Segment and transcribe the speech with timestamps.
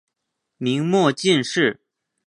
[0.57, 1.79] 明末进士。